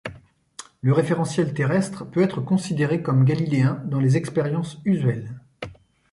Le 0.81 0.93
référentiel 0.93 1.53
terrestre 1.53 2.09
peut 2.09 2.23
être 2.23 2.41
considéré 2.41 3.03
comme 3.03 3.23
galiléen 3.23 3.83
dans 3.85 3.99
les 3.99 4.17
expériences 4.17 4.79
usuelles. 4.83 5.35